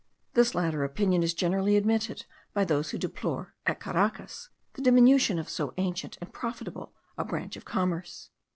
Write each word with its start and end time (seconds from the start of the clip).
This 0.33 0.55
latter 0.55 0.83
opinion 0.83 1.21
is 1.21 1.35
generally 1.35 1.77
admitted 1.77 2.25
by 2.55 2.65
those 2.65 2.89
who 2.89 2.97
deplore, 2.97 3.53
at 3.67 3.79
Caracas, 3.79 4.49
the 4.73 4.81
diminution 4.81 5.37
of 5.37 5.47
so 5.47 5.75
ancient 5.77 6.17
and 6.19 6.33
profitable 6.33 6.95
a 7.19 7.23
branch 7.23 7.55
of 7.55 7.65
commerce. 7.65 8.31